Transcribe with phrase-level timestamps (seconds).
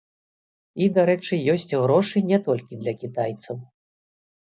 [0.85, 3.65] І, дарэчы, ёсць грошы не толькі для кітайцаў.